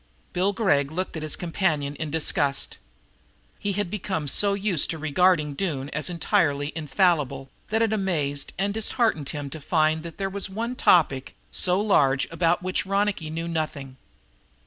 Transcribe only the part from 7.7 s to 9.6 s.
it amazed and disheartened him